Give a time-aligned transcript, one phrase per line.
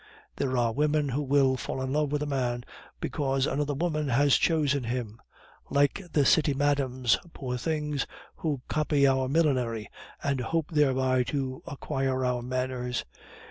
[0.37, 2.63] There are women who will fall in love with a man
[2.99, 5.21] because another woman has chosen him;
[5.69, 9.91] like the city madams, poor things, who copy our millinery,
[10.23, 13.05] and hope thereby to acquire our manners.